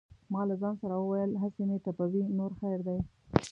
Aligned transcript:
ما 0.31 0.41
له 0.49 0.55
ځانه 0.61 0.79
سره 0.81 0.95
وویل: 0.97 1.31
هسې 1.41 1.61
مې 1.67 1.77
ټپوي 1.83 2.21
نور 2.37 2.51
خیر 2.59 2.79
دی. 2.87 2.99